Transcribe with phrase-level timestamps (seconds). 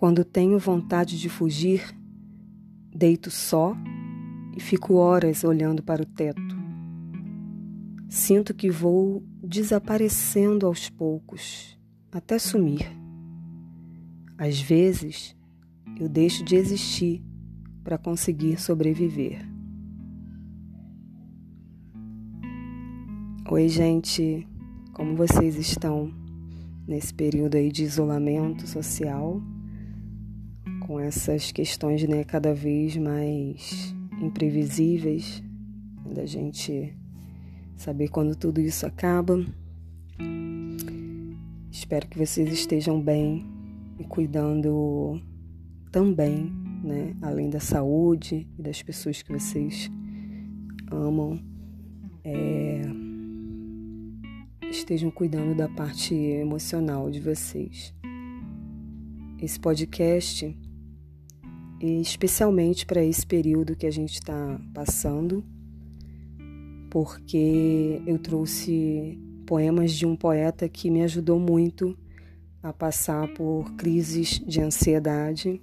[0.00, 1.94] Quando tenho vontade de fugir,
[2.90, 3.76] deito só
[4.56, 6.56] e fico horas olhando para o teto.
[8.08, 11.78] Sinto que vou desaparecendo aos poucos,
[12.10, 12.90] até sumir.
[14.38, 15.36] Às vezes,
[15.98, 17.22] eu deixo de existir
[17.84, 19.46] para conseguir sobreviver.
[23.50, 24.48] Oi, gente,
[24.94, 26.10] como vocês estão
[26.88, 29.42] nesse período aí de isolamento social?
[30.90, 35.40] Com essas questões né, cada vez mais imprevisíveis,
[36.04, 36.92] da gente
[37.76, 39.38] saber quando tudo isso acaba.
[41.70, 43.46] Espero que vocês estejam bem
[44.00, 45.22] e cuidando
[45.92, 46.50] também,
[46.82, 49.88] né, além da saúde e das pessoas que vocês
[50.90, 51.40] amam,
[52.24, 52.82] é,
[54.68, 57.94] estejam cuidando da parte emocional de vocês.
[59.40, 60.52] Esse podcast
[61.80, 65.44] especialmente para esse período que a gente está passando,
[66.90, 71.96] porque eu trouxe poemas de um poeta que me ajudou muito
[72.62, 75.62] a passar por crises de ansiedade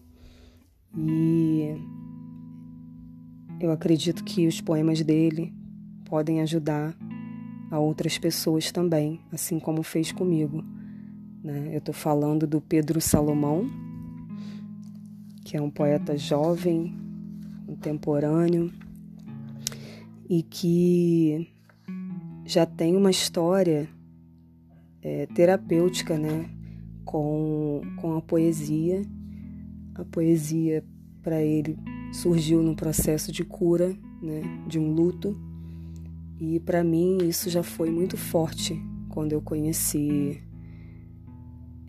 [0.95, 1.75] e
[3.59, 5.53] eu acredito que os poemas dele
[6.05, 6.97] podem ajudar
[7.69, 10.63] a outras pessoas também, assim como fez comigo.
[11.43, 11.69] Né?
[11.73, 13.69] Eu estou falando do Pedro Salomão,
[15.47, 16.93] que é um poeta jovem,
[17.65, 18.69] contemporâneo
[20.29, 21.47] e que
[22.45, 23.87] já tem uma história
[25.01, 26.49] é, terapêutica né,
[27.05, 29.03] com, com a poesia.
[29.95, 30.83] A poesia
[31.23, 31.77] para ele
[32.11, 35.33] surgiu num processo de cura né, de um luto
[36.41, 40.43] e para mim isso já foi muito forte quando eu conheci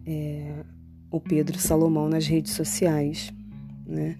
[0.07, 0.65] é,
[1.11, 3.37] o Pedro Salomão nas redes sociais
[3.89, 4.17] né?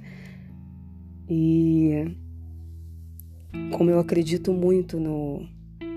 [1.29, 2.17] E
[3.73, 5.47] como eu acredito muito no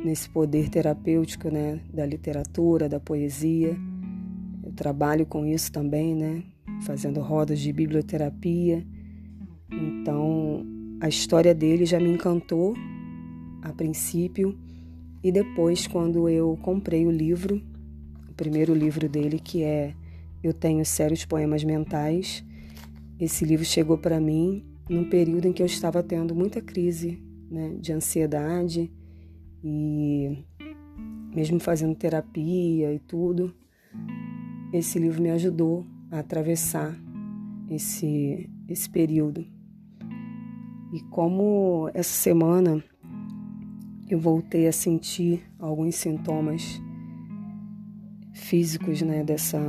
[0.04, 3.78] nesse poder terapêutico, né, da literatura, da poesia,
[4.64, 6.44] eu trabalho com isso também, né,
[6.82, 8.84] fazendo rodas de biblioterapia.
[9.72, 10.66] Então,
[11.00, 12.74] a história dele já me encantou
[13.62, 14.58] a princípio
[15.24, 17.62] e depois quando eu comprei o livro,
[18.28, 19.94] o primeiro livro dele que é
[20.44, 22.44] Eu tenho sérios poemas mentais,
[23.24, 27.76] esse livro chegou para mim num período em que eu estava tendo muita crise né,
[27.80, 28.92] de ansiedade
[29.64, 30.44] e
[31.34, 33.54] mesmo fazendo terapia e tudo,
[34.74, 37.00] esse livro me ajudou a atravessar
[37.70, 39.46] esse, esse período.
[40.92, 42.84] E como essa semana
[44.09, 46.82] eu voltei a sentir alguns sintomas
[48.34, 49.59] físicos né, dessa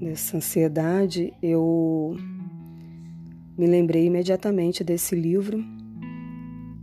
[0.00, 2.16] dessa ansiedade, eu
[3.56, 5.62] me lembrei imediatamente desse livro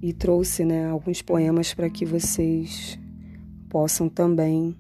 [0.02, 3.00] e trouxe né, alguns poemas para que vocês
[3.68, 4.76] possam também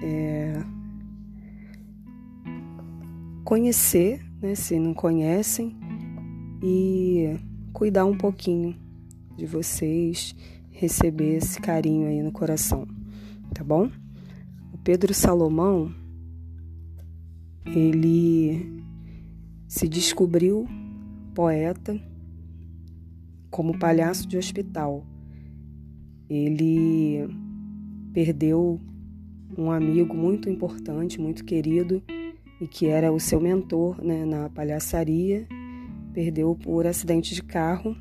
[0.00, 0.62] é,
[3.44, 5.76] conhecer, né, se não conhecem,
[6.62, 7.36] e
[7.72, 8.76] cuidar um pouquinho
[9.36, 10.34] de vocês,
[10.70, 12.86] receber esse carinho aí no coração,
[13.52, 13.90] tá bom?
[14.72, 15.92] O Pedro Salomão
[17.66, 18.82] ele
[19.66, 20.66] se descobriu
[21.34, 22.00] poeta
[23.50, 25.04] como palhaço de hospital.
[26.28, 27.28] Ele
[28.12, 28.80] perdeu
[29.56, 32.02] um amigo muito importante, muito querido
[32.60, 35.46] e que era o seu mentor né, na palhaçaria.
[36.12, 37.96] Perdeu por acidente de carro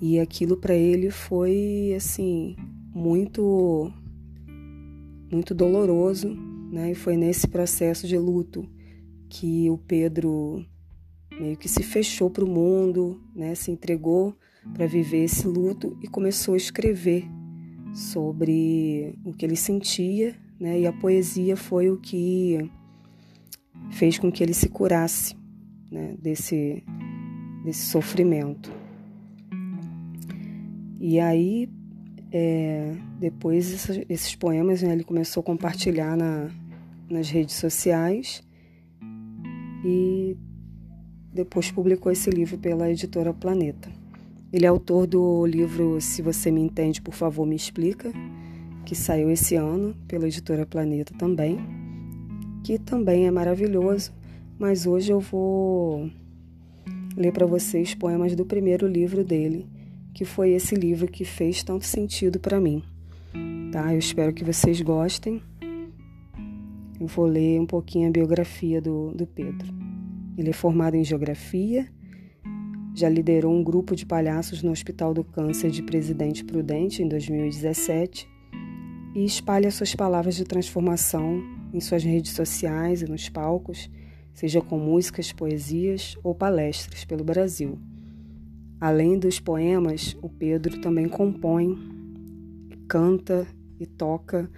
[0.00, 2.54] e aquilo para ele foi assim
[2.94, 3.90] muito
[5.30, 6.36] muito doloroso
[6.70, 6.92] né?
[6.92, 8.68] E foi nesse processo de luto
[9.28, 10.64] que o Pedro
[11.38, 13.54] meio que se fechou para o mundo, né?
[13.54, 14.36] Se entregou
[14.74, 17.24] para viver esse luto e começou a escrever
[17.94, 20.80] sobre o que ele sentia, né?
[20.80, 22.70] E a poesia foi o que
[23.90, 25.34] fez com que ele se curasse,
[25.90, 26.16] né?
[26.20, 26.82] Desse
[27.64, 28.70] desse sofrimento.
[31.00, 31.68] E aí
[32.38, 36.50] é, depois esses, esses poemas né, ele começou a compartilhar na,
[37.08, 38.42] nas redes sociais
[39.82, 40.36] e
[41.32, 43.90] depois publicou esse livro pela editora Planeta.
[44.52, 48.12] Ele é autor do livro Se Você Me Entende, Por Favor Me Explica,
[48.84, 51.58] que saiu esse ano pela editora Planeta também,
[52.62, 54.12] que também é maravilhoso,
[54.58, 56.10] mas hoje eu vou
[57.16, 59.66] ler para vocês poemas do primeiro livro dele,
[60.16, 62.82] que foi esse livro que fez tanto sentido para mim.
[63.70, 63.92] Tá?
[63.92, 65.42] Eu espero que vocês gostem.
[66.98, 69.68] eu vou ler um pouquinho a biografia do, do Pedro.
[70.38, 71.86] Ele é formado em Geografia,
[72.94, 78.26] já liderou um grupo de palhaços no Hospital do Câncer de Presidente Prudente em 2017
[79.14, 81.42] e espalha suas palavras de transformação
[81.74, 83.90] em suas redes sociais e nos palcos,
[84.32, 87.78] seja com músicas, poesias ou palestras pelo Brasil.
[88.80, 91.76] Além dos poemas, o Pedro também compõe,
[92.88, 93.46] canta
[93.80, 94.50] e toca.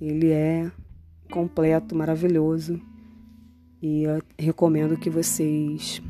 [0.00, 0.70] Ele é
[1.30, 2.80] completo, maravilhoso
[3.82, 4.04] e
[4.38, 6.02] recomendo que vocês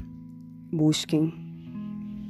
[0.73, 1.33] busquem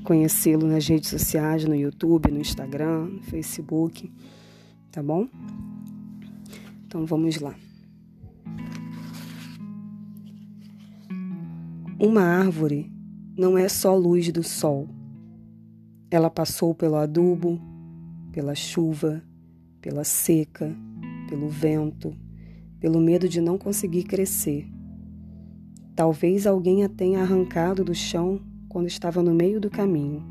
[0.05, 4.11] conhecê-lo nas redes sociais, no YouTube, no Instagram, no Facebook,
[4.91, 5.29] tá bom?
[6.87, 7.55] Então vamos lá.
[12.01, 12.91] Uma árvore
[13.37, 14.89] não é só luz do sol.
[16.11, 17.61] Ela passou pelo adubo,
[18.33, 19.23] pela chuva,
[19.81, 20.75] pela seca,
[21.29, 22.17] pelo vento,
[22.81, 24.67] pelo medo de não conseguir crescer.
[25.95, 30.27] Talvez alguém a tenha arrancado do chão quando estava no meio do caminho,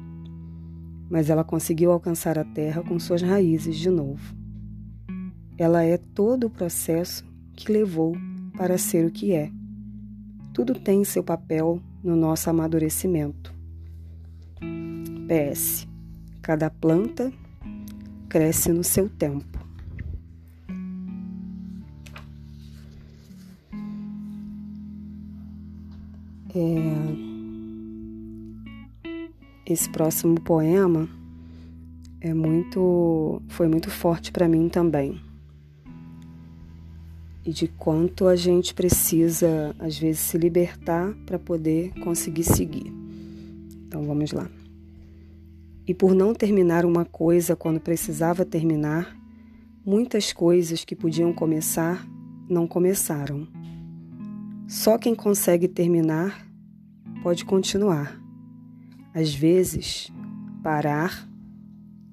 [1.10, 4.36] mas ela conseguiu alcançar a terra com suas raízes de novo.
[5.58, 7.24] Ela é todo o processo
[7.56, 8.16] que levou
[8.58, 9.52] para ser o que é.
[10.54, 13.57] Tudo tem seu papel no nosso amadurecimento.
[15.28, 15.86] PS.
[16.42, 17.32] Cada planta
[18.30, 19.58] cresce no seu tempo.
[26.56, 27.28] É,
[29.66, 31.08] esse próximo poema
[32.22, 35.22] é muito foi muito forte para mim também.
[37.46, 42.92] E de quanto a gente precisa às vezes se libertar para poder conseguir seguir.
[43.86, 44.57] Então vamos lá.
[45.88, 49.18] E por não terminar uma coisa quando precisava terminar,
[49.86, 52.06] muitas coisas que podiam começar
[52.50, 53.48] não começaram.
[54.68, 56.46] Só quem consegue terminar
[57.24, 58.20] pode continuar.
[59.14, 60.12] Às vezes,
[60.62, 61.26] parar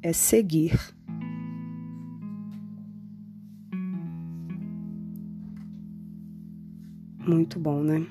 [0.01, 0.79] é seguir.
[7.27, 8.07] Muito bom, né?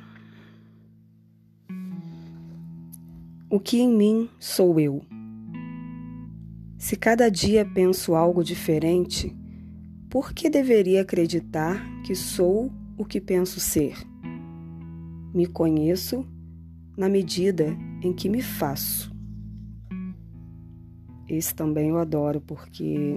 [3.49, 5.05] O que em mim sou eu?
[6.83, 9.33] Se cada dia penso algo diferente,
[10.09, 13.95] por que deveria acreditar que sou o que penso ser?
[15.33, 16.27] Me conheço
[16.97, 19.15] na medida em que me faço.
[21.25, 23.15] Esse também eu adoro porque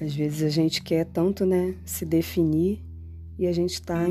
[0.00, 2.80] às vezes a gente quer tanto, né, se definir
[3.36, 4.06] e a gente está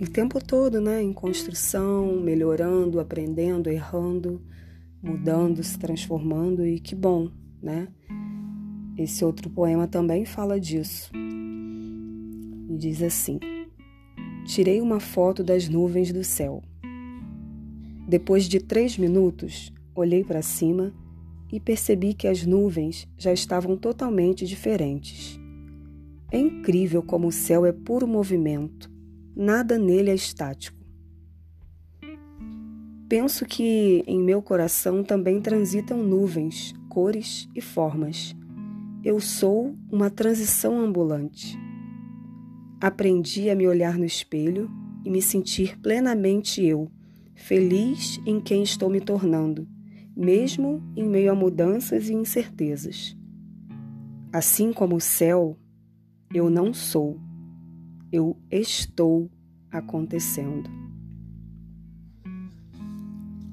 [0.00, 4.40] o tempo todo, né, em construção, melhorando, aprendendo, errando,
[5.02, 7.30] mudando, se transformando e que bom,
[7.62, 7.88] né?
[8.96, 11.10] Esse outro poema também fala disso.
[12.68, 13.38] E diz assim:
[14.44, 16.62] Tirei uma foto das nuvens do céu.
[18.08, 20.92] Depois de três minutos, olhei para cima
[21.52, 25.38] e percebi que as nuvens já estavam totalmente diferentes.
[26.30, 28.90] É incrível como o céu é puro movimento,
[29.34, 30.77] nada nele é estático.
[33.08, 38.36] Penso que em meu coração também transitam nuvens, cores e formas.
[39.02, 41.58] Eu sou uma transição ambulante.
[42.78, 44.70] Aprendi a me olhar no espelho
[45.06, 46.90] e me sentir plenamente eu,
[47.34, 49.66] feliz em quem estou me tornando,
[50.14, 53.16] mesmo em meio a mudanças e incertezas.
[54.30, 55.56] Assim como o céu,
[56.34, 57.18] eu não sou,
[58.12, 59.30] eu estou
[59.70, 60.87] acontecendo.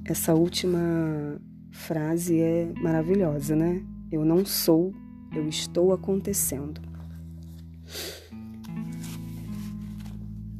[0.07, 3.83] Essa última frase é maravilhosa, né?
[4.11, 4.93] Eu não sou,
[5.35, 6.79] eu estou acontecendo.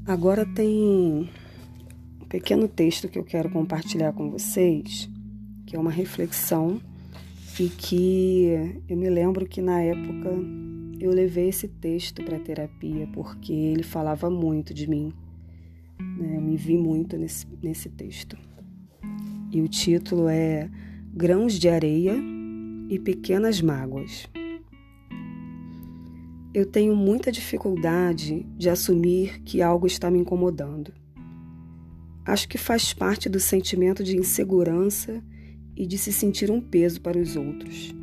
[0.04, 1.30] Agora tem
[2.20, 5.08] um pequeno texto que eu quero compartilhar com vocês,
[5.68, 6.82] que é uma reflexão
[7.60, 10.30] e que eu me lembro que na época
[11.00, 15.14] eu levei esse texto para terapia porque ele falava muito de mim.
[16.00, 16.36] Né?
[16.36, 18.36] Eu me vi muito nesse, nesse texto.
[19.56, 20.70] E o título é
[21.14, 22.14] Grãos de Areia
[22.90, 24.28] e Pequenas Mágoas.
[26.54, 30.92] Eu tenho muita dificuldade de assumir que algo está me incomodando.
[32.26, 35.24] Acho que faz parte do sentimento de insegurança
[35.74, 37.96] e de se sentir um peso para os outros.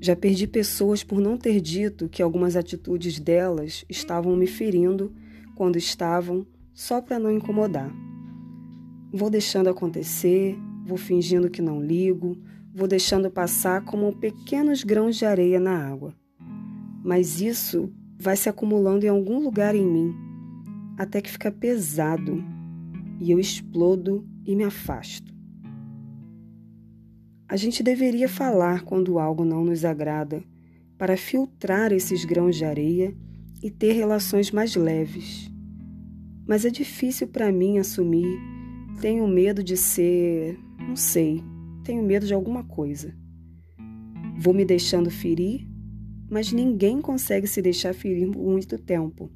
[0.00, 5.12] Já perdi pessoas por não ter dito que algumas atitudes delas estavam me ferindo
[5.54, 8.05] quando estavam só para não incomodar.
[9.12, 12.36] Vou deixando acontecer, vou fingindo que não ligo,
[12.74, 16.14] vou deixando passar como pequenos grãos de areia na água
[17.06, 20.12] mas isso vai se acumulando em algum lugar em mim,
[20.98, 22.42] até que fica pesado
[23.20, 25.32] e eu explodo e me afasto.
[27.48, 30.42] A gente deveria falar quando algo não nos agrada,
[30.98, 33.16] para filtrar esses grãos de areia
[33.62, 35.48] e ter relações mais leves.
[36.44, 38.36] Mas é difícil para mim assumir.
[39.00, 41.42] Tenho medo de ser, não sei,
[41.84, 43.14] tenho medo de alguma coisa.
[44.38, 45.68] Vou me deixando ferir,
[46.30, 49.30] mas ninguém consegue se deixar ferir por muito tempo.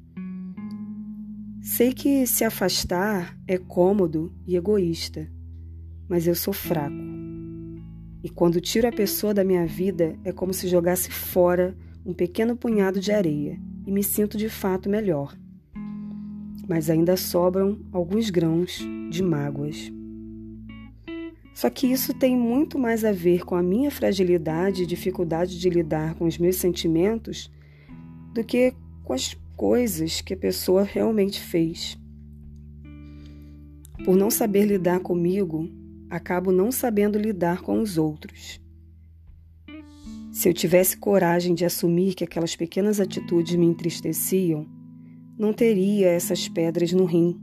[1.61, 5.31] Sei que se afastar é cômodo e egoísta,
[6.09, 6.95] mas eu sou fraco.
[8.23, 12.55] E quando tiro a pessoa da minha vida, é como se jogasse fora um pequeno
[12.55, 15.35] punhado de areia e me sinto de fato melhor.
[16.67, 19.91] Mas ainda sobram alguns grãos de mágoas.
[21.53, 25.69] Só que isso tem muito mais a ver com a minha fragilidade e dificuldade de
[25.69, 27.51] lidar com os meus sentimentos
[28.33, 31.97] do que com as coisas que a pessoa realmente fez.
[34.03, 35.69] Por não saber lidar comigo,
[36.09, 38.59] acabo não sabendo lidar com os outros.
[40.31, 44.65] Se eu tivesse coragem de assumir que aquelas pequenas atitudes me entristeciam,
[45.37, 47.39] não teria essas pedras no rim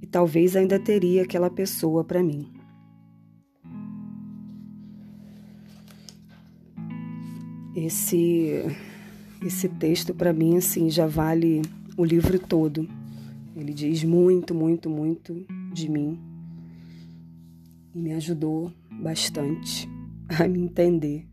[0.00, 2.52] e talvez ainda teria aquela pessoa para mim.
[7.74, 8.62] Esse
[9.44, 11.62] esse texto para mim assim já vale
[11.96, 12.88] o livro todo.
[13.56, 16.18] Ele diz muito, muito, muito de mim
[17.94, 19.88] e me ajudou bastante
[20.28, 21.26] a me entender,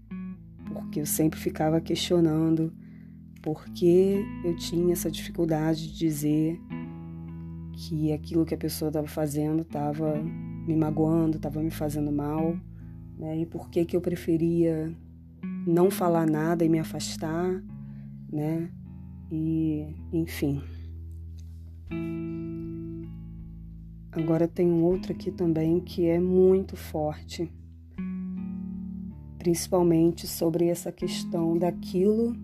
[0.74, 2.72] porque eu sempre ficava questionando
[3.42, 6.62] por que eu tinha essa dificuldade de dizer
[7.74, 12.56] que aquilo que a pessoa estava fazendo estava me magoando, estava me fazendo mal,
[13.18, 13.40] né?
[13.40, 14.96] E por que que eu preferia
[15.66, 17.64] não falar nada e me afastar,
[18.32, 18.70] né?
[19.32, 20.62] E, enfim.
[24.12, 27.52] Agora tem um outro aqui também que é muito forte,
[29.40, 32.36] principalmente sobre essa questão daquilo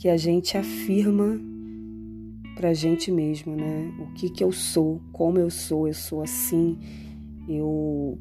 [0.00, 1.38] que a gente afirma
[2.56, 3.92] para a gente mesmo, né?
[4.00, 6.78] O que que eu sou, como eu sou, eu sou assim,
[7.46, 8.18] eu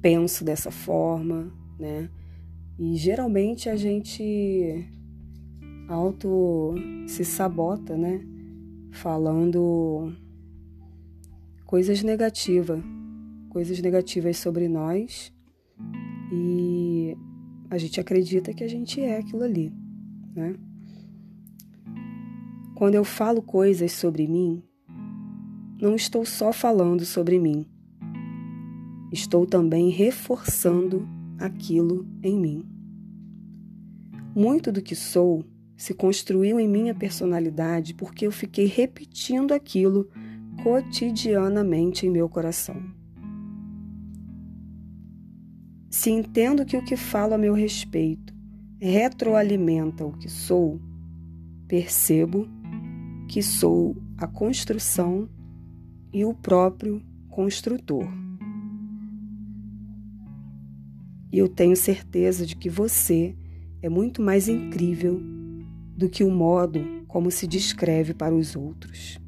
[0.00, 2.08] penso dessa forma, né?
[2.78, 4.88] E geralmente a gente
[5.88, 6.76] auto
[7.08, 8.24] se sabota, né?
[8.92, 10.12] Falando
[11.66, 12.80] coisas negativas,
[13.50, 15.32] coisas negativas sobre nós
[16.32, 17.16] e
[17.68, 19.72] a gente acredita que a gente é aquilo ali,
[20.32, 20.54] né?
[22.82, 24.60] Quando eu falo coisas sobre mim,
[25.80, 27.64] não estou só falando sobre mim,
[29.12, 31.08] estou também reforçando
[31.38, 32.68] aquilo em mim.
[34.34, 35.44] Muito do que sou
[35.76, 40.10] se construiu em minha personalidade porque eu fiquei repetindo aquilo
[40.64, 42.82] cotidianamente em meu coração.
[45.88, 48.34] Se entendo que o que falo a meu respeito
[48.80, 50.80] retroalimenta o que sou,
[51.68, 52.60] percebo
[53.32, 55.26] que sou a construção
[56.12, 58.06] e o próprio construtor.
[61.32, 63.34] E eu tenho certeza de que você
[63.80, 65.18] é muito mais incrível
[65.96, 69.18] do que o modo como se descreve para os outros.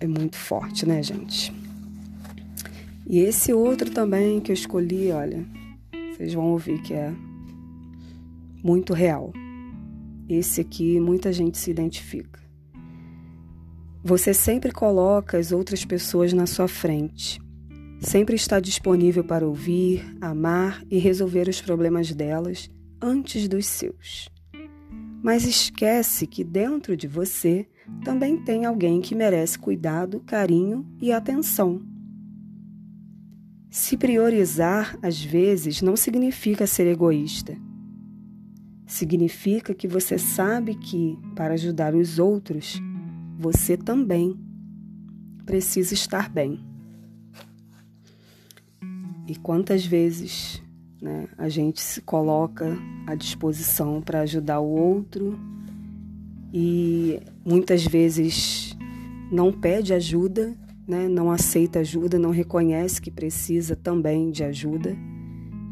[0.00, 1.54] É muito forte, né, gente?
[3.06, 5.46] E esse outro também que eu escolhi, olha,
[6.12, 7.14] vocês vão ouvir que é
[8.64, 9.32] muito real.
[10.28, 12.40] Esse aqui muita gente se identifica.
[14.02, 17.40] Você sempre coloca as outras pessoas na sua frente
[18.04, 24.28] Sempre está disponível para ouvir, amar e resolver os problemas delas antes dos seus.
[25.22, 27.66] Mas esquece que dentro de você
[28.04, 31.82] também tem alguém que merece cuidado, carinho e atenção.
[33.70, 37.56] Se priorizar, às vezes, não significa ser egoísta.
[38.86, 42.80] Significa que você sabe que, para ajudar os outros,
[43.38, 44.38] você também
[45.46, 46.60] precisa estar bem.
[49.26, 50.62] E quantas vezes
[51.00, 52.76] né, a gente se coloca
[53.06, 55.38] à disposição para ajudar o outro
[56.52, 58.76] e muitas vezes
[59.32, 60.54] não pede ajuda,
[60.86, 64.94] né, não aceita ajuda, não reconhece que precisa também de ajuda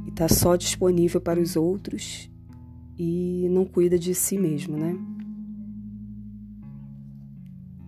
[0.06, 2.31] e está só disponível para os outros
[3.04, 4.96] e não cuida de si mesmo, né?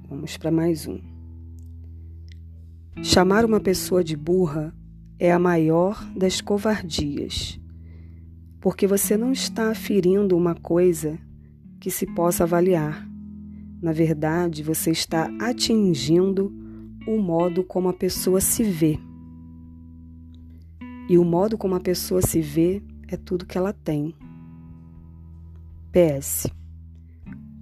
[0.08, 0.98] Vamos para mais um.
[3.00, 4.74] Chamar uma pessoa de burra
[5.16, 7.60] é a maior das covardias.
[8.60, 11.18] porque você não está aferindo uma coisa
[11.78, 13.06] que se possa avaliar.
[13.80, 16.50] Na verdade, você está atingindo
[17.06, 18.98] o modo como a pessoa se vê.
[21.10, 24.14] E o modo como a pessoa se vê é tudo que ela tem.
[25.94, 26.48] PS.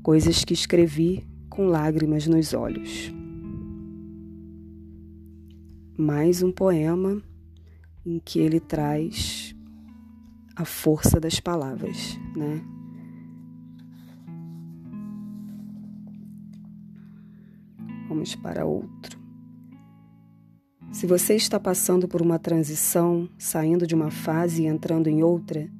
[0.03, 3.13] Coisas que escrevi com lágrimas nos olhos.
[5.99, 7.23] Mais um poema
[8.07, 9.55] em que ele traz
[10.57, 12.65] a força das palavras, né?
[18.09, 19.21] Vamos para outro.
[20.91, 25.71] Se você está passando por uma transição, saindo de uma fase e entrando em outra,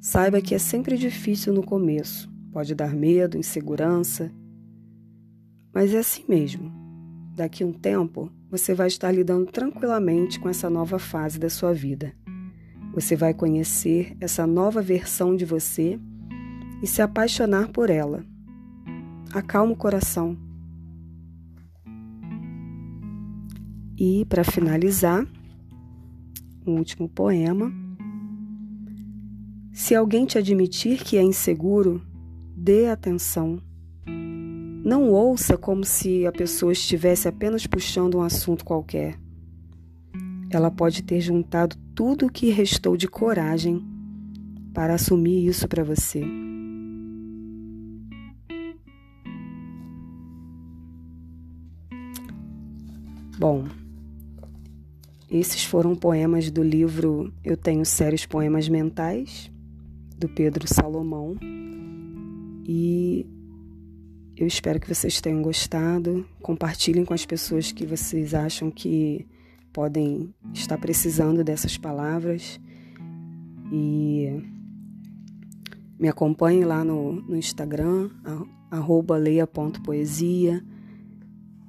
[0.00, 2.30] saiba que é sempre difícil no começo.
[2.52, 4.32] Pode dar medo, insegurança,
[5.72, 6.72] mas é assim mesmo.
[7.36, 11.72] Daqui a um tempo, você vai estar lidando tranquilamente com essa nova fase da sua
[11.72, 12.12] vida.
[12.94, 16.00] Você vai conhecer essa nova versão de você
[16.82, 18.24] e se apaixonar por ela.
[19.32, 20.36] Acalma o coração.
[23.96, 25.26] E, para finalizar,
[26.66, 27.72] um último poema.
[29.78, 32.02] Se alguém te admitir que é inseguro,
[32.56, 33.62] dê atenção.
[34.04, 39.16] Não ouça como se a pessoa estivesse apenas puxando um assunto qualquer.
[40.50, 43.80] Ela pode ter juntado tudo o que restou de coragem
[44.74, 46.24] para assumir isso para você.
[53.38, 53.64] Bom,
[55.30, 59.52] esses foram poemas do livro Eu Tenho Sérios Poemas Mentais,
[60.18, 61.36] do Pedro Salomão.
[62.66, 63.26] E
[64.36, 66.26] eu espero que vocês tenham gostado.
[66.42, 69.26] Compartilhem com as pessoas que vocês acham que
[69.72, 72.60] podem estar precisando dessas palavras.
[73.72, 74.42] E
[75.98, 78.10] me acompanhem lá no, no Instagram,
[78.70, 80.64] arroba leia.poesia.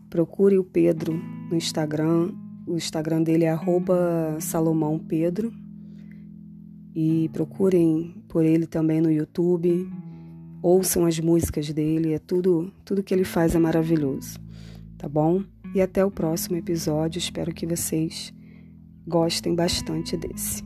[0.10, 1.14] Procure o Pedro
[1.50, 2.32] no Instagram.
[2.68, 5.52] O Instagram dele é arroba Salomão Pedro.
[6.96, 9.90] E procurem por ele também no YouTube.
[10.62, 14.40] Ouçam as músicas dele, é tudo, tudo que ele faz é maravilhoso.
[14.98, 15.44] Tá bom?
[15.74, 17.20] E até o próximo episódio.
[17.20, 18.34] Espero que vocês
[19.08, 20.64] gostem bastante desse.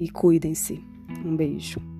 [0.00, 0.82] E cuidem-se.
[1.24, 1.93] Um beijo.